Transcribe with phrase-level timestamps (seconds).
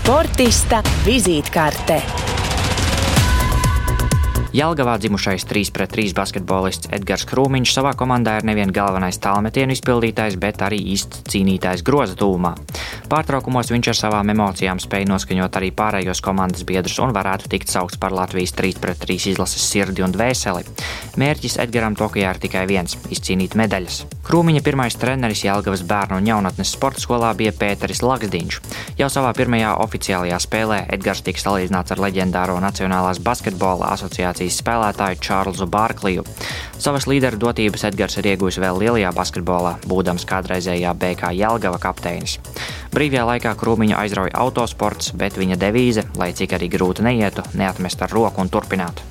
[0.00, 1.98] Sportista vizītkarte.
[4.56, 10.80] Jelgavā dzimušais 3-3 basketbolists Edgars Krūmiņš savā komandā ir nevien galvenais tālmetienu izpildītājs, bet arī
[10.94, 12.54] īsts cīnītājs groza tūmā.
[13.12, 18.00] Pārtraukumos viņš ar savām emocijām spēja noskaņot arī pārējos komandas biedrus un varētu tikt saukts
[18.00, 20.64] par Latvijas 3-3 izlases sirdi un dvēseli.
[21.18, 24.04] Mērķis Edgaram Tokijā ir tikai viens- izcīnīt medaļas.
[24.22, 28.60] Krūmiņa pirmais treneris Jelgavas bērnu un jaunatnes sporta skolā bija Pēteris Laksdiņš.
[28.98, 35.66] Jau savā pirmajā oficiālajā spēlē Edgars tika salīdzināts ar leģendāro Nacionālās basketbola asociācijas spēlētāju Čārlzu
[35.66, 36.24] Bārkliju.
[36.78, 42.38] Savas līderu dotības Edgars ir iegūjis vēl lielajā basketbolā, būdams kādreizējā BK Jelgava kapteinis.
[42.94, 48.10] Brīvajā laikā krūmiņu aizrauja autosports, bet viņa devīze, lai cik arī grūti neietu, neatmest ar
[48.10, 49.09] roku un turpināt.